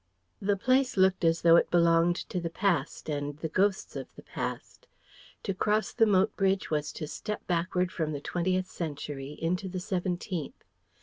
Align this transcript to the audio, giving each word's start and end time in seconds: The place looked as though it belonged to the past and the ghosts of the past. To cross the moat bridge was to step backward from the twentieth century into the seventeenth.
The 0.41 0.57
place 0.57 0.97
looked 0.97 1.23
as 1.23 1.43
though 1.43 1.57
it 1.57 1.69
belonged 1.69 2.15
to 2.29 2.39
the 2.39 2.49
past 2.49 3.07
and 3.07 3.37
the 3.37 3.47
ghosts 3.47 3.95
of 3.95 4.07
the 4.15 4.23
past. 4.23 4.87
To 5.43 5.53
cross 5.53 5.93
the 5.93 6.07
moat 6.07 6.35
bridge 6.35 6.71
was 6.71 6.91
to 6.93 7.05
step 7.07 7.45
backward 7.45 7.91
from 7.91 8.11
the 8.11 8.19
twentieth 8.19 8.65
century 8.65 9.33
into 9.39 9.69
the 9.69 9.79
seventeenth. 9.79 10.63